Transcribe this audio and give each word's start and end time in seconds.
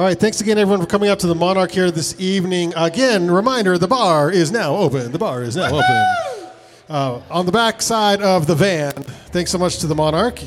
All 0.00 0.06
right, 0.06 0.18
thanks 0.18 0.40
again, 0.40 0.56
everyone, 0.56 0.80
for 0.80 0.86
coming 0.86 1.10
out 1.10 1.18
to 1.18 1.26
the 1.26 1.34
Monarch 1.34 1.72
here 1.72 1.90
this 1.90 2.18
evening. 2.18 2.72
Again, 2.74 3.30
reminder 3.30 3.76
the 3.76 3.86
bar 3.86 4.30
is 4.30 4.50
now 4.50 4.74
open. 4.74 5.12
The 5.12 5.18
bar 5.18 5.42
is 5.42 5.56
now 5.56 5.66
open. 5.66 6.50
Uh, 6.88 7.20
on 7.30 7.44
the 7.44 7.52
back 7.52 7.82
side 7.82 8.22
of 8.22 8.46
the 8.46 8.54
van. 8.54 8.92
Thanks 8.94 9.50
so 9.50 9.58
much 9.58 9.76
to 9.80 9.86
the 9.86 9.94
Monarch 9.94 10.40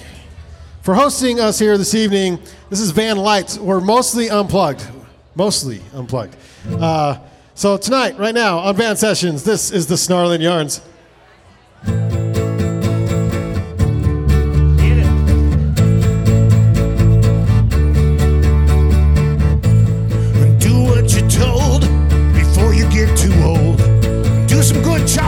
for 0.81 0.95
hosting 0.95 1.39
us 1.39 1.59
here 1.59 1.77
this 1.77 1.93
evening. 1.93 2.39
This 2.71 2.79
is 2.79 2.89
Van 2.89 3.15
Lights. 3.15 3.59
We're 3.59 3.79
mostly 3.79 4.27
unplugged. 4.27 4.87
Mostly 5.35 5.83
unplugged. 5.93 6.35
Uh, 6.67 7.19
so, 7.53 7.77
tonight, 7.77 8.17
right 8.17 8.33
now, 8.33 8.57
on 8.57 8.75
Van 8.75 8.95
Sessions, 8.97 9.43
this 9.43 9.69
is 9.69 9.85
the 9.85 9.97
Snarling 9.97 10.41
Yarns. 10.41 10.81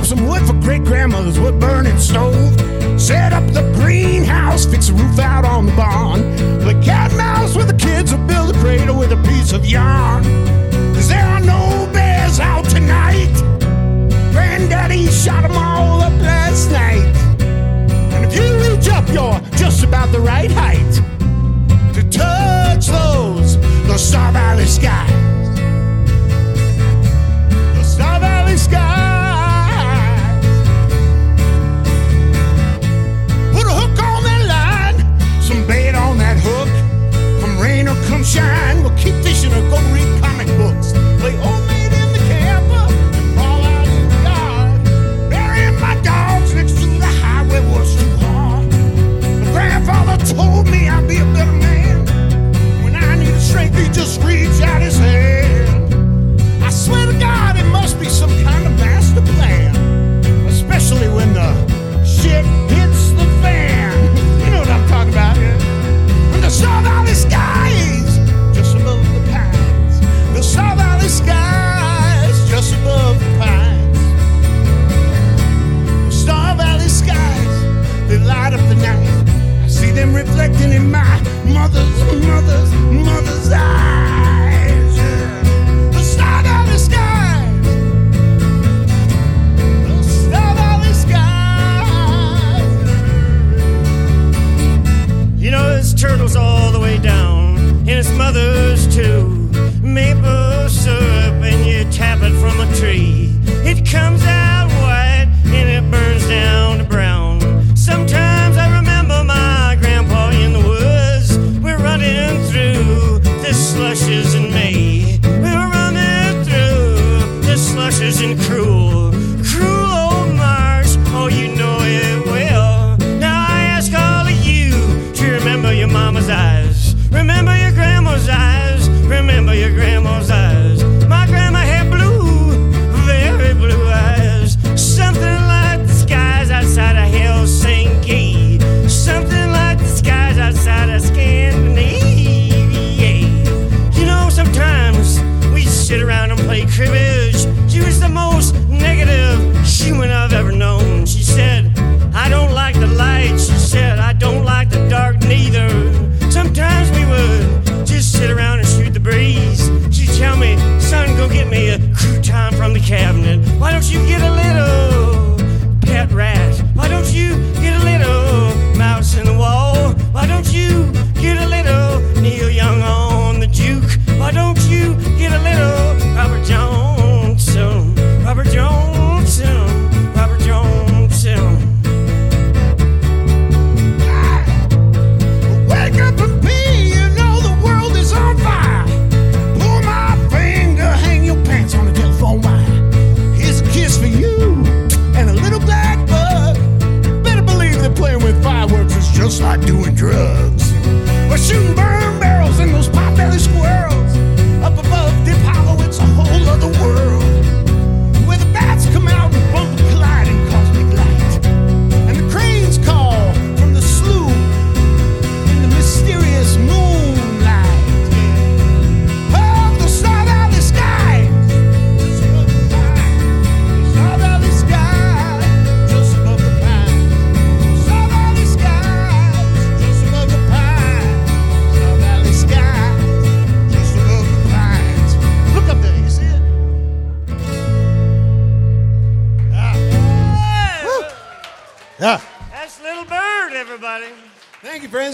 some 0.05 0.27
wood 0.27 0.45
for 0.45 0.53
great 0.53 0.83
grandmother's 0.83 1.39
wood 1.39 1.59
burning 1.59 1.97
stove. 1.97 2.53
Set 2.99 3.33
up 3.33 3.43
the 3.51 3.63
breeze. 3.75 4.14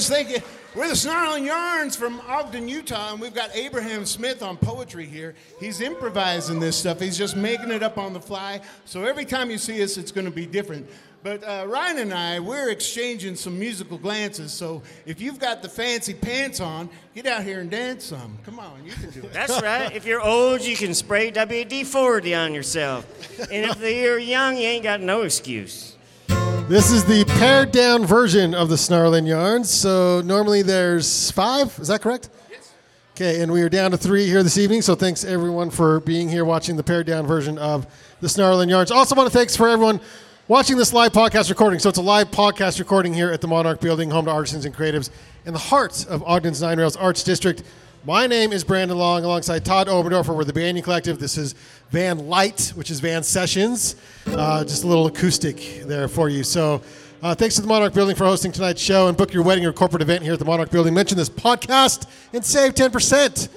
just 0.02 0.12
thinking, 0.12 0.42
we're 0.74 0.88
the 0.88 0.96
Snarling 0.96 1.46
Yarns 1.46 1.96
from 1.96 2.22
Ogden, 2.22 2.68
Utah, 2.68 3.12
and 3.12 3.22
we've 3.22 3.36
got 3.36 3.56
Abraham 3.56 4.04
Smith 4.04 4.42
on 4.42 4.58
poetry 4.58 5.06
here. 5.06 5.36
He's 5.60 5.80
improvising 5.80 6.60
this 6.60 6.76
stuff, 6.76 7.00
he's 7.00 7.20
just 7.20 7.36
making 7.36 7.70
it 7.70 7.84
up 7.84 8.00
on 8.00 8.12
the 8.12 8.20
fly. 8.20 8.62
So 8.86 9.04
every 9.04 9.26
time 9.26 9.52
you 9.52 9.60
see 9.60 9.84
us, 9.84 9.98
it's 9.98 10.12
going 10.12 10.26
to 10.26 10.32
be 10.32 10.48
different. 10.48 10.90
But 11.22 11.44
uh, 11.44 11.68
Ryan 11.68 12.00
and 12.00 12.14
I, 12.16 12.40
we're 12.40 12.72
exchanging 12.72 13.36
some 13.36 13.60
musical 13.60 14.00
glances. 14.00 14.52
So 14.52 14.82
if 15.06 15.22
you've 15.22 15.38
got 15.38 15.62
the 15.62 15.70
fancy 15.70 16.16
pants 16.16 16.60
on, 16.60 16.90
get 17.14 17.28
out 17.28 17.44
here 17.44 17.60
and 17.60 17.70
dance 17.70 18.06
some. 18.06 18.40
Come 18.44 18.58
on, 18.58 18.84
you 18.84 18.94
can 18.94 19.12
do 19.12 19.20
it. 19.20 19.34
That's 19.34 19.62
right. 19.62 19.96
If 19.96 20.08
you're 20.08 20.22
old, 20.22 20.62
you 20.62 20.76
can 20.76 20.96
spray 20.96 21.32
WD 21.32 21.86
40 21.86 22.34
on 22.34 22.56
yourself. 22.56 23.06
And 23.52 23.70
if 23.70 23.80
you're 23.80 24.18
young, 24.18 24.58
you 24.58 24.64
ain't 24.64 24.84
got 24.84 25.00
no 25.00 25.22
excuse. 25.22 25.96
This 26.72 26.90
is 26.90 27.04
the 27.04 27.26
pared 27.26 27.74
down 27.74 28.06
version 28.06 28.56
of 28.56 28.70
the 28.70 28.78
Snarling 28.78 29.26
Yarns. 29.26 29.70
So 29.70 30.22
normally 30.22 30.62
there's 30.62 31.30
five. 31.32 31.78
Is 31.80 31.90
that 31.90 32.02
correct? 32.02 32.30
Yes. 32.50 32.72
Okay, 33.14 33.42
and 33.42 33.52
we 33.52 33.62
are 33.62 33.68
down 33.68 33.92
to 33.92 33.98
three 33.98 34.26
here 34.26 34.42
this 34.42 34.58
evening. 34.58 34.82
So 34.82 34.96
thanks 34.96 35.26
everyone 35.26 35.70
for 35.70 36.00
being 36.00 36.30
here 36.30 36.46
watching 36.46 36.78
the 36.78 36.84
pared 36.84 37.08
down 37.08 37.28
version 37.28 37.58
of 37.58 37.88
the 38.22 38.30
Snarling 38.30 38.70
Yarns. 38.70 38.90
Also 38.90 39.16
want 39.16 39.30
to 39.30 39.38
thanks 39.38 39.54
for 39.54 39.68
everyone 39.68 40.00
watching 40.48 40.78
this 40.78 40.94
live 40.94 41.12
podcast 41.12 41.50
recording. 41.50 41.78
So 41.78 41.90
it's 41.90 41.98
a 41.98 42.02
live 42.02 42.32
podcast 42.32 42.80
recording 42.80 43.14
here 43.14 43.32
at 43.32 43.42
the 43.42 43.50
Monarch 43.50 43.82
Building, 43.82 44.10
home 44.10 44.24
to 44.24 44.32
artisans 44.32 44.64
and 44.64 44.74
creatives 44.74 45.10
in 45.46 45.52
the 45.52 45.60
heart 45.60 46.06
of 46.08 46.24
Ogden's 46.26 46.62
Nine 46.62 46.80
Rails 46.80 46.96
Arts 46.96 47.22
District. 47.22 47.64
My 48.04 48.26
name 48.26 48.52
is 48.52 48.64
Brandon 48.64 48.98
Long, 48.98 49.24
alongside 49.24 49.64
Todd 49.64 49.86
Oberndorfer. 49.86 50.36
We're 50.36 50.44
the 50.44 50.54
Banyan 50.54 50.84
Collective. 50.84 51.20
This 51.20 51.38
is 51.38 51.54
Van 51.92 52.28
Light, 52.28 52.74
which 52.74 52.90
is 52.90 53.00
Van 53.00 53.22
Sessions. 53.22 53.96
Uh, 54.26 54.64
just 54.64 54.84
a 54.84 54.88
little 54.88 55.06
acoustic 55.06 55.84
there 55.86 56.08
for 56.08 56.28
you. 56.28 56.44
So, 56.44 56.82
uh, 57.22 57.36
thanks 57.36 57.54
to 57.58 57.62
the 57.62 57.68
Monarch 57.68 57.94
Building 57.94 58.16
for 58.16 58.24
hosting 58.24 58.52
tonight's 58.52 58.82
show 58.82 59.08
and 59.08 59.16
book 59.16 59.32
your 59.36 59.44
wedding 59.44 59.68
or 59.68 59.72
corporate 59.72 60.02
event 60.02 60.24
here 60.24 60.34
at 60.34 60.40
the 60.40 60.46
Monarch 60.46 60.72
Building. 60.72 60.96
Mention 60.96 61.16
this 61.16 61.30
podcast 61.30 62.08
and 62.34 62.44
save 62.44 62.74
10%. 62.74 63.50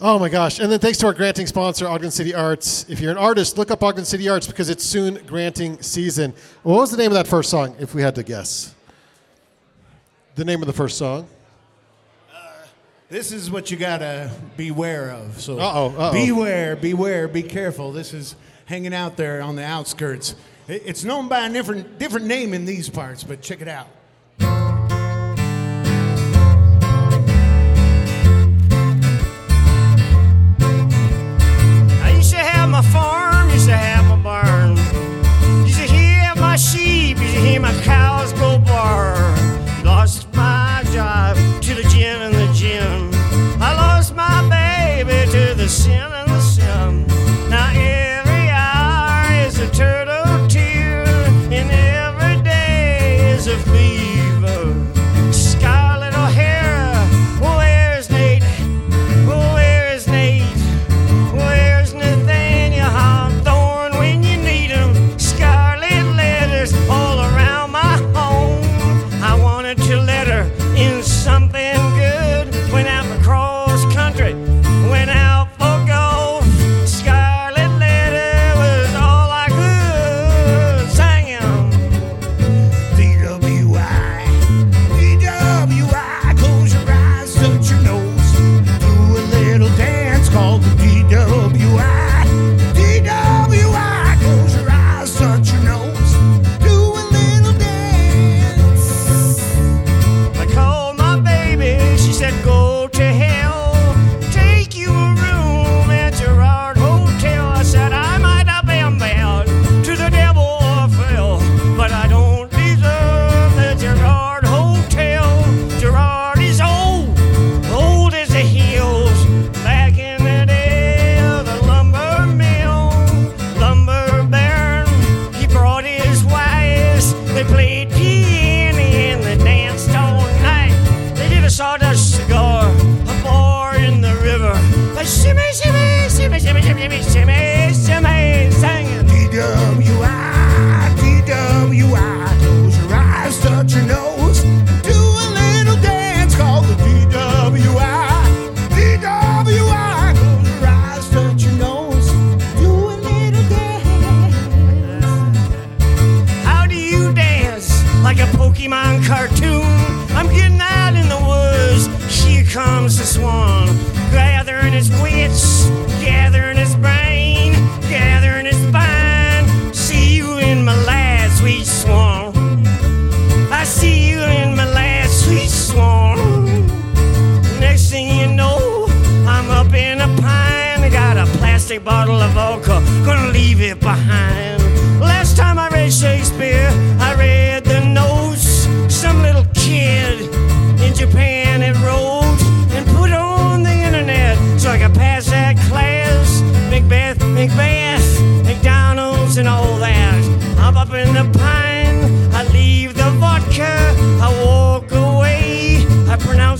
Oh 0.00 0.18
my 0.18 0.28
gosh. 0.28 0.58
And 0.58 0.70
then 0.70 0.80
thanks 0.80 0.98
to 0.98 1.06
our 1.06 1.14
granting 1.14 1.46
sponsor, 1.46 1.86
Ogden 1.86 2.10
City 2.10 2.34
Arts. 2.34 2.84
If 2.88 2.98
you're 2.98 3.12
an 3.12 3.16
artist, 3.16 3.58
look 3.58 3.70
up 3.70 3.80
Ogden 3.80 4.04
City 4.04 4.28
Arts 4.28 4.48
because 4.48 4.70
it's 4.70 4.84
soon 4.84 5.24
granting 5.24 5.80
season. 5.80 6.34
What 6.64 6.80
was 6.80 6.90
the 6.90 6.96
name 6.96 7.12
of 7.12 7.14
that 7.14 7.28
first 7.28 7.48
song, 7.48 7.76
if 7.78 7.94
we 7.94 8.02
had 8.02 8.16
to 8.16 8.24
guess? 8.24 8.74
The 10.34 10.44
name 10.44 10.62
of 10.62 10.66
the 10.66 10.72
first 10.72 10.98
song? 10.98 11.28
This 13.08 13.30
is 13.30 13.50
what 13.50 13.70
you 13.70 13.76
gotta 13.76 14.30
beware 14.56 15.10
of. 15.12 15.40
So 15.40 15.58
Uh-oh, 15.58 15.94
uh-oh. 15.96 16.12
beware, 16.12 16.74
beware, 16.74 17.28
be 17.28 17.42
careful. 17.42 17.92
This 17.92 18.12
is 18.12 18.34
hanging 18.64 18.92
out 18.92 19.16
there 19.16 19.40
on 19.42 19.54
the 19.54 19.62
outskirts. 19.64 20.34
It's 20.66 21.04
known 21.04 21.28
by 21.28 21.46
a 21.46 21.52
different 21.52 21.98
different 22.00 22.26
name 22.26 22.52
in 22.52 22.64
these 22.64 22.88
parts, 22.90 23.22
but 23.22 23.40
check 23.42 23.60
it 23.62 23.68
out. 23.68 23.86
I 32.02 32.12
used 32.16 32.30
to 32.32 32.38
have 32.38 32.68
my 32.70 32.82
farm, 32.82 33.50
used 33.50 33.66
to 33.66 33.76
have 33.76 34.04
my 34.06 34.22
barn. 34.22 34.76
Used 35.66 35.78
to 35.80 35.86
hear 35.86 36.32
my 36.36 36.56
sheep, 36.56 37.18
used 37.18 37.34
to 37.34 37.40
hear 37.40 37.60
my 37.60 37.72
cows 37.82 38.32
go 38.34 38.45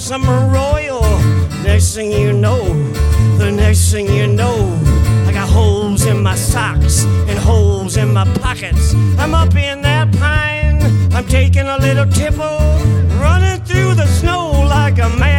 A 0.08 0.18
royal. 0.20 1.02
Next 1.64 1.96
thing 1.96 2.12
you 2.12 2.32
know, 2.32 2.62
the 3.38 3.50
next 3.50 3.90
thing 3.90 4.06
you 4.06 4.28
know, 4.28 4.80
I 5.26 5.32
got 5.32 5.48
holes 5.48 6.06
in 6.06 6.22
my 6.22 6.36
socks 6.36 7.04
and 7.28 7.36
holes 7.36 7.96
in 7.96 8.12
my 8.14 8.24
pockets. 8.38 8.94
I'm 9.18 9.34
up 9.34 9.56
in 9.56 9.82
that 9.82 10.12
pine. 10.16 10.80
I'm 11.12 11.26
taking 11.26 11.66
a 11.66 11.76
little 11.78 12.06
tipple, 12.06 12.60
running 13.18 13.60
through 13.64 13.94
the 13.94 14.06
snow 14.06 14.52
like 14.68 14.98
a 15.00 15.08
mad 15.18 15.35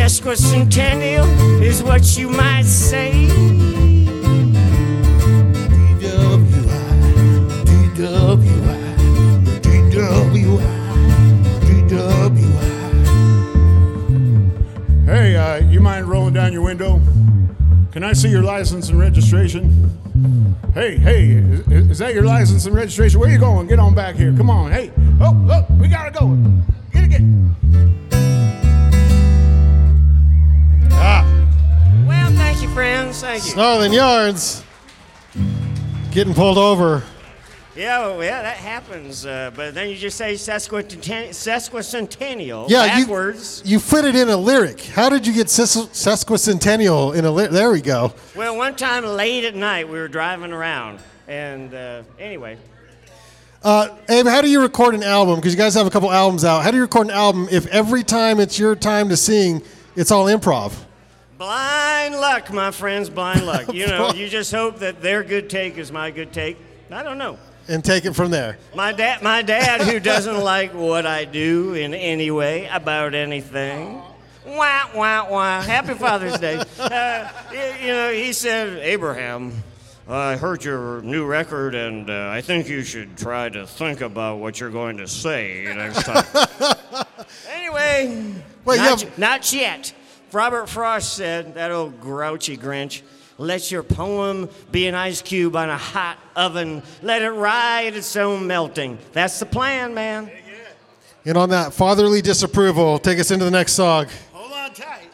Sesquicentennial 0.00 1.60
is 1.60 1.82
what 1.82 2.16
you 2.16 2.30
might 2.30 2.64
say. 2.64 3.12
Hey, 15.04 15.36
uh, 15.36 15.56
you 15.68 15.80
mind 15.80 16.08
rolling 16.08 16.32
down 16.32 16.54
your 16.54 16.62
window? 16.62 16.98
Can 17.92 18.02
I 18.02 18.14
see 18.14 18.30
your 18.30 18.42
license 18.42 18.88
and 18.88 18.98
registration? 18.98 19.90
Hey, 20.72 20.96
hey, 20.96 21.26
is, 21.26 21.90
is 21.90 21.98
that 21.98 22.14
your 22.14 22.24
license 22.24 22.64
and 22.64 22.74
registration? 22.74 23.20
Where 23.20 23.28
you 23.28 23.38
going? 23.38 23.66
Get 23.66 23.78
on 23.78 23.94
back 23.94 24.14
here. 24.14 24.34
Come 24.34 24.48
on. 24.48 24.72
Hey, 24.72 24.92
oh, 25.20 25.32
look, 25.44 25.68
we 25.78 25.88
gotta 25.88 26.10
go. 26.10 26.34
Get 26.90 27.04
it, 27.04 27.10
get. 27.10 27.39
Friends. 32.80 33.20
Thank 33.20 33.44
you. 33.44 33.50
Snarling 33.50 33.92
Yards 33.92 34.64
getting 36.12 36.32
pulled 36.32 36.56
over. 36.56 37.02
Yeah, 37.76 37.98
well, 38.06 38.24
yeah, 38.24 38.40
that 38.40 38.56
happens. 38.56 39.26
Uh, 39.26 39.50
but 39.54 39.74
then 39.74 39.90
you 39.90 39.96
just 39.96 40.16
say 40.16 40.32
sesquicentennial, 40.32 41.28
sesquicentennial 41.28 42.70
Yeah, 42.70 42.96
you- 42.96 43.04
backwards. 43.04 43.60
You 43.66 43.80
fit 43.80 44.06
it 44.06 44.16
in 44.16 44.30
a 44.30 44.36
lyric. 44.38 44.80
How 44.80 45.10
did 45.10 45.26
you 45.26 45.34
get 45.34 45.50
ses- 45.50 45.88
sesquicentennial 45.92 47.14
in 47.14 47.26
a 47.26 47.30
lyric? 47.30 47.50
There 47.52 47.70
we 47.70 47.82
go. 47.82 48.14
Well, 48.34 48.56
one 48.56 48.74
time 48.76 49.04
late 49.04 49.44
at 49.44 49.54
night, 49.54 49.86
we 49.86 49.98
were 49.98 50.08
driving 50.08 50.50
around, 50.50 51.00
and 51.28 51.74
uh, 51.74 52.02
anyway, 52.18 52.56
Uh, 53.62 53.88
Abe, 54.08 54.26
how 54.26 54.40
do 54.40 54.48
you 54.48 54.62
record 54.62 54.94
an 54.94 55.02
album? 55.02 55.36
Because 55.36 55.52
you 55.52 55.58
guys 55.58 55.74
have 55.74 55.86
a 55.86 55.90
couple 55.90 56.10
albums 56.10 56.46
out. 56.46 56.62
How 56.62 56.70
do 56.70 56.78
you 56.78 56.82
record 56.84 57.08
an 57.08 57.12
album 57.12 57.46
if 57.52 57.66
every 57.66 58.02
time 58.02 58.40
it's 58.40 58.58
your 58.58 58.74
time 58.74 59.10
to 59.10 59.18
sing, 59.18 59.60
it's 59.96 60.10
all 60.10 60.24
improv? 60.28 60.72
Blind 61.40 62.14
luck, 62.16 62.52
my 62.52 62.70
friends, 62.70 63.08
blind 63.08 63.46
luck. 63.46 63.72
You 63.80 63.86
know, 63.86 64.12
you 64.12 64.28
just 64.28 64.52
hope 64.52 64.80
that 64.80 65.00
their 65.00 65.24
good 65.24 65.48
take 65.48 65.78
is 65.78 65.90
my 65.90 66.10
good 66.10 66.32
take. 66.32 66.58
I 66.90 67.02
don't 67.02 67.16
know. 67.16 67.38
And 67.66 67.82
take 67.82 68.04
it 68.04 68.12
from 68.12 68.30
there. 68.30 68.58
My 68.74 68.92
dad, 68.92 69.22
my 69.22 69.40
dad, 69.42 69.80
who 69.80 70.00
doesn't 70.00 70.38
like 70.54 70.74
what 70.74 71.06
I 71.06 71.24
do 71.24 71.72
in 71.74 71.94
any 71.94 72.30
way 72.30 72.66
about 72.66 73.14
anything. 73.14 74.02
Wah 74.44 74.88
wah 74.94 75.30
wah. 75.30 75.62
Happy 75.62 75.94
Father's 75.94 76.38
Day. 76.38 76.62
Uh, 76.78 77.30
you, 77.52 77.86
you 77.86 77.92
know, 77.92 78.12
he 78.12 78.32
said, 78.32 78.78
Abraham, 78.78 79.62
I 80.08 80.36
heard 80.36 80.64
your 80.64 81.00
new 81.02 81.24
record, 81.24 81.74
and 81.74 82.10
uh, 82.10 82.28
I 82.30 82.40
think 82.40 82.68
you 82.68 82.82
should 82.82 83.16
try 83.16 83.48
to 83.48 83.66
think 83.66 84.00
about 84.00 84.38
what 84.38 84.58
you're 84.58 84.70
going 84.70 84.96
to 84.96 85.06
say 85.06 85.64
next 85.64 86.02
time. 86.02 86.24
anyway, 87.48 88.34
Wait, 88.64 88.76
you 88.76 88.82
not, 88.82 89.00
have- 89.00 89.18
not 89.18 89.52
yet. 89.52 89.92
Robert 90.32 90.68
Frost 90.68 91.14
said, 91.14 91.54
that 91.54 91.70
old 91.70 92.00
grouchy 92.00 92.56
Grinch, 92.56 93.02
let 93.38 93.70
your 93.70 93.82
poem 93.82 94.48
be 94.70 94.86
an 94.86 94.94
ice 94.94 95.22
cube 95.22 95.56
on 95.56 95.70
a 95.70 95.76
hot 95.76 96.18
oven. 96.36 96.82
Let 97.02 97.22
it 97.22 97.30
ride 97.30 97.96
its 97.96 98.14
own 98.16 98.46
melting. 98.46 98.98
That's 99.12 99.38
the 99.38 99.46
plan, 99.46 99.94
man. 99.94 100.30
And 101.24 101.36
on 101.36 101.50
that 101.50 101.72
fatherly 101.72 102.22
disapproval, 102.22 102.98
take 102.98 103.18
us 103.18 103.30
into 103.30 103.44
the 103.44 103.50
next 103.50 103.72
song. 103.72 104.06
Hold 104.32 104.52
on 104.52 104.72
tight. 104.72 105.09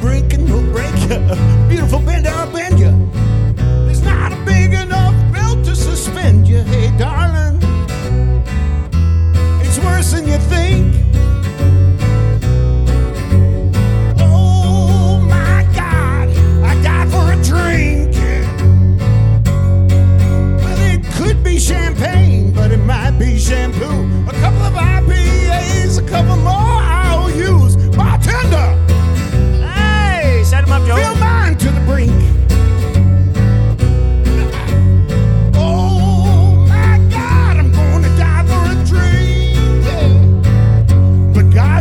Breaking 0.00 0.48
will 0.50 0.62
break 0.72 0.94
you. 1.02 1.18
Beautiful 1.68 2.00
bend, 2.00 2.26
I'll 2.26 2.41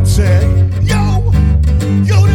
God 0.01 0.07
said, 0.07 0.43
Yo, 0.83 1.31
yodelay, 2.03 2.30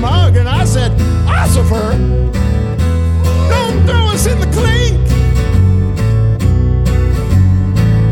mug. 0.00 0.36
And 0.36 0.48
I 0.48 0.64
said, 0.64 0.92
Ossifer, 1.26 1.96
don't 3.48 3.86
throw 3.86 4.06
us 4.08 4.26
in 4.26 4.38
the 4.40 4.46
clink. 4.52 5.00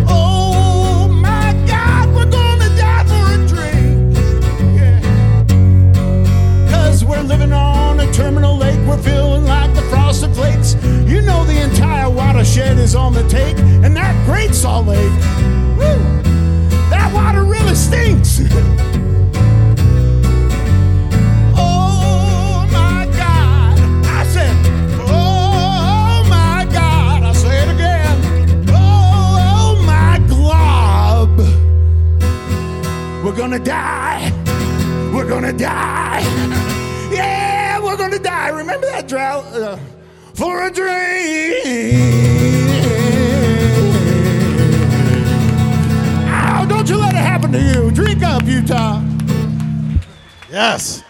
Oh 0.09 1.09
my 1.09 1.53
God, 1.67 2.09
we're 2.15 2.31
gonna 2.31 2.69
die 2.77 3.05
for 3.05 3.25
a 3.35 3.47
drink. 3.47 4.17
Yeah. 4.77 5.01
We're 7.07 7.23
living 7.23 7.53
on 7.53 8.01
a 8.01 8.13
terminal 8.13 8.57
lake. 8.57 8.81
We're 8.87 9.03
feeling 9.03 9.45
like 9.45 9.75
the 9.75 9.83
flakes. 10.35 10.75
You 11.09 11.23
know 11.23 11.45
the 11.45 11.61
entire 11.63 12.09
watershed 12.09 12.79
is 12.79 12.95
on 12.95 13.13
the 13.13 13.27
take. 13.29 13.59
And 13.59 13.97
that 13.97 14.15
Great 14.27 14.55
Salt 14.55 14.87
Lake, 14.87 15.13
woo, 15.79 15.99
that 16.91 17.11
water 17.13 17.45
really 17.45 17.75
stinks. 17.75 18.41
gonna 33.53 33.65
die. 33.65 34.33
We're 35.13 35.29
gonna 35.29 35.53
die. 35.53 36.21
Yeah, 37.13 37.79
we're 37.81 37.99
gonna 37.99 38.19
die. 38.19 38.49
Remember 38.49 38.87
that 38.87 39.07
drought? 39.07 39.45
Uh, 39.53 39.77
for 40.33 40.63
a 40.63 40.71
drink. 40.71 41.67
Ow, 46.29 46.65
don't 46.67 46.89
you 46.89 46.97
let 46.97 47.13
it 47.13 47.19
happen 47.19 47.53
to 47.53 47.61
you. 47.61 47.91
Drink 47.91 48.23
up, 48.23 48.43
Utah. 48.45 49.03
Yes. 50.51 51.05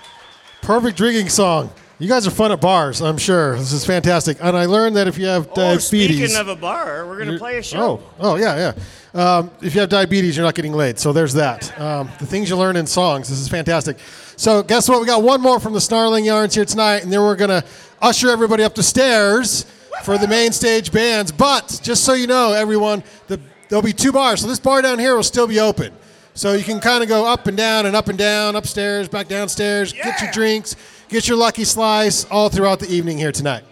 Perfect 0.63 0.97
drinking 0.97 1.29
song. 1.29 1.71
You 1.99 2.09
guys 2.09 2.27
are 2.27 2.31
fun 2.33 2.51
at 2.51 2.61
bars, 2.61 3.01
I'm 3.01 3.19
sure. 3.19 3.57
This 3.57 3.73
is 3.73 3.85
fantastic. 3.87 4.39
And 4.41 4.57
I 4.57 4.67
learned 4.67 4.97
that 4.97 5.07
if 5.07 5.19
you 5.19 5.27
have 5.27 5.49
Oh, 5.53 5.55
diabetes. 5.55 5.87
speaking 5.87 6.37
of 6.37 6.49
a 6.49 6.57
bar, 6.57 7.07
we're 7.07 7.19
gonna 7.25 7.39
play 7.39 7.59
a 7.59 7.63
show. 7.63 7.79
Oh, 8.19 8.33
oh 8.33 8.37
yeah, 8.37 8.73
yeah. 9.15 9.39
Um, 9.39 9.51
if 9.61 9.75
you 9.75 9.81
have 9.83 9.91
diabetes, 9.91 10.37
you're 10.37 10.45
not 10.45 10.55
getting 10.55 10.73
laid. 10.73 10.99
So 10.99 11.13
there's 11.13 11.35
that. 11.35 11.79
Um, 11.79 12.09
the 12.19 12.27
things 12.27 12.49
you 12.51 12.57
learn 12.57 12.77
in 12.77 12.87
songs. 12.87 13.29
This 13.29 13.39
is 13.39 13.49
fantastic. 13.49 13.99
So 14.37 14.63
guess 14.65 14.89
what? 14.89 15.01
We 15.01 15.07
got 15.07 15.23
one 15.23 15.41
more 15.41 15.61
from 15.61 15.75
the 15.75 15.81
Snarling 15.81 16.25
Yarns 16.25 16.55
here 16.55 16.65
tonight, 16.65 17.05
and 17.05 17.13
then 17.13 17.21
we're 17.21 17.37
gonna 17.37 17.63
usher 18.01 18.31
everybody 18.31 18.65
up 18.65 18.75
the 18.75 18.83
stairs 18.83 19.65
for 20.03 20.19
the 20.19 20.27
main 20.27 20.51
stage 20.51 20.91
bands. 20.91 21.31
But 21.31 21.79
just 21.85 22.03
so 22.05 22.15
you 22.15 22.27
know, 22.27 22.53
everyone, 22.53 23.05
the, 23.29 23.39
there'll 23.69 23.83
be 23.83 23.93
two 23.93 24.11
bars. 24.11 24.41
So 24.41 24.49
this 24.49 24.59
bar 24.59 24.83
down 24.83 24.99
here 24.99 25.15
will 25.15 25.23
still 25.23 25.47
be 25.47 25.61
open. 25.61 25.93
So 26.35 26.55
you 26.55 26.65
can 26.65 26.81
kind 26.81 27.03
of 27.03 27.09
go 27.11 27.27
up 27.31 27.47
and 27.47 27.57
down 27.57 27.85
and 27.87 27.95
up 27.95 28.09
and 28.09 28.19
down, 28.19 28.57
upstairs, 28.57 29.07
back 29.07 29.29
downstairs, 29.29 29.93
get 29.93 30.19
your 30.23 30.33
drinks, 30.33 30.75
get 31.13 31.29
your 31.29 31.37
lucky 31.37 31.65
slice 31.65 32.25
all 32.31 32.49
throughout 32.49 32.81
the 32.81 32.89
evening 32.91 33.19
here 33.19 33.33
tonight. 33.33 33.63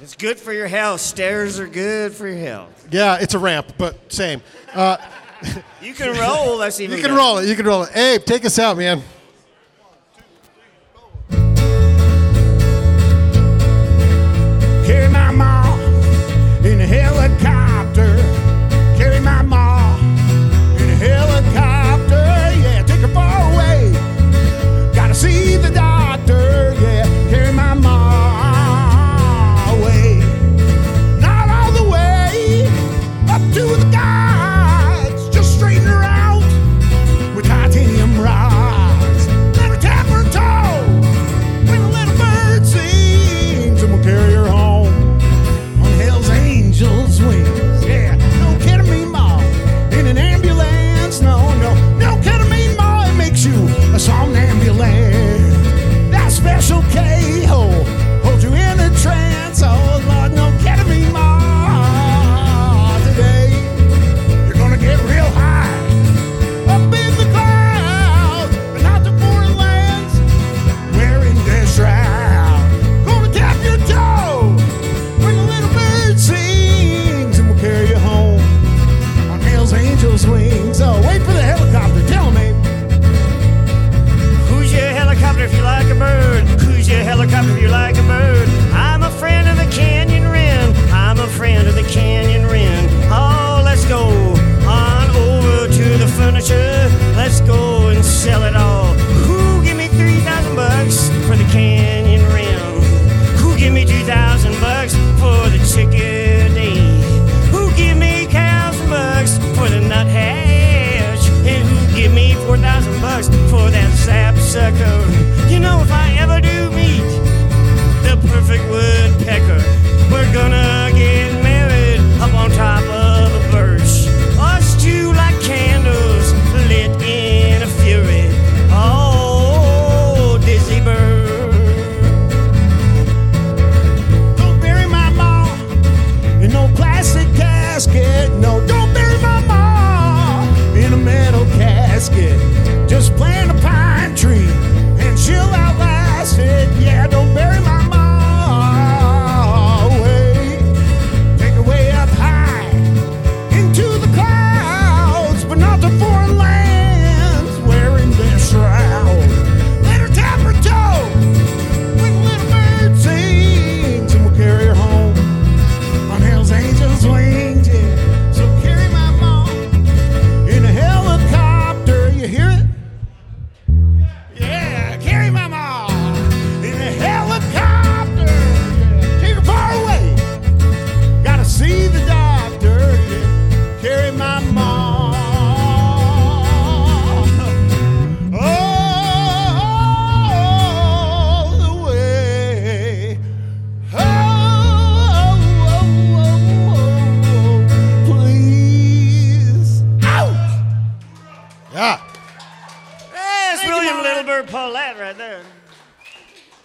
It's 0.00 0.14
good 0.16 0.38
for 0.38 0.52
your 0.52 0.68
health. 0.68 1.00
Stairs 1.00 1.58
are 1.58 1.66
good 1.66 2.12
for 2.14 2.26
your 2.28 2.38
health. 2.38 2.88
Yeah, 2.90 3.18
it's 3.20 3.34
a 3.34 3.38
ramp, 3.38 3.72
but 3.78 4.12
same. 4.12 4.40
Uh, 4.72 4.96
You 5.82 5.92
can 5.92 6.16
roll. 6.20 6.58
That's 6.58 6.78
even. 6.80 6.96
You 6.96 7.02
can 7.02 7.10
better. 7.10 7.18
roll 7.18 7.38
it. 7.38 7.48
You 7.48 7.56
can 7.56 7.66
roll 7.66 7.82
it. 7.82 7.96
Abe, 7.96 8.24
take 8.24 8.44
us 8.44 8.60
out, 8.60 8.76
man. 8.76 9.02
Carry 14.86 15.08
my 15.08 15.30
ma 15.30 15.74
in 16.64 16.80
a 16.80 16.86
helicopter. 16.86 18.21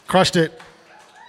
Crushed 0.07 0.35
it. 0.35 0.59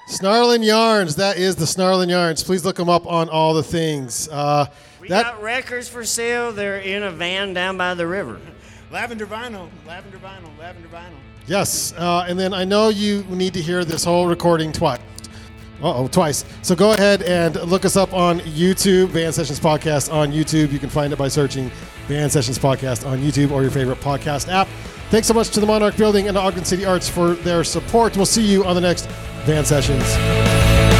Snarling 0.07 0.63
Yarns. 0.63 1.17
That 1.17 1.37
is 1.37 1.57
the 1.57 1.67
Snarling 1.67 2.09
Yarns. 2.11 2.43
Please 2.43 2.65
look 2.65 2.77
them 2.77 2.89
up 2.89 3.07
on 3.07 3.29
all 3.29 3.53
the 3.55 3.63
things. 3.63 4.29
Uh, 4.29 4.67
We 5.01 5.09
that 5.09 5.25
got 5.25 5.43
records 5.43 5.89
for 5.89 6.05
sale. 6.05 6.53
They're 6.53 6.79
in 6.79 7.03
a 7.03 7.11
van 7.11 7.53
down 7.55 7.77
by 7.77 7.95
the 7.95 8.07
river. 8.07 8.41
Lavender 8.91 9.27
vinyl, 9.27 9.69
lavender 9.87 10.17
vinyl, 10.17 10.59
lavender 10.59 10.89
vinyl. 10.89 11.13
yes, 11.47 11.93
uh, 11.99 12.25
and 12.27 12.41
then 12.41 12.55
I 12.55 12.65
know 12.65 12.89
you 12.89 13.23
need 13.25 13.53
to 13.53 13.61
hear 13.61 13.85
this 13.85 14.03
whole 14.03 14.27
recording 14.27 14.73
twice. 14.73 14.99
Uh 15.83 15.95
oh, 15.95 16.09
twice. 16.09 16.47
So 16.63 16.75
go 16.75 16.95
ahead 16.95 17.21
and 17.23 17.55
look 17.65 17.85
us 17.85 17.97
up 17.97 18.15
on 18.15 18.41
YouTube, 18.41 19.09
Van 19.09 19.31
Sessions 19.31 19.61
Podcast 19.61 20.11
on 20.11 20.33
YouTube. 20.33 20.73
You 20.73 20.79
can 20.79 20.89
find 20.89 21.13
it 21.13 21.17
by 21.17 21.29
searching 21.29 21.71
Van 22.07 22.31
Sessions 22.31 22.59
Podcast 22.59 23.07
on 23.07 23.19
YouTube 23.19 23.51
or 23.51 23.61
your 23.61 23.71
favorite 23.71 24.01
podcast 24.01 24.49
app. 24.51 24.69
Thanks 25.11 25.27
so 25.27 25.33
much 25.33 25.49
to 25.51 25.61
the 25.61 25.67
Monarch 25.67 25.97
Building 25.97 26.29
and 26.29 26.37
Ogden 26.37 26.67
City 26.67 26.85
Arts 26.85 27.09
for 27.09 27.35
their 27.35 27.65
support. 27.65 28.15
We'll 28.15 28.27
see 28.27 28.45
you 28.45 28.65
on 28.67 28.75
the 28.75 28.81
next 28.83 29.09
Van 29.47 29.65
Sessions. 29.65 30.98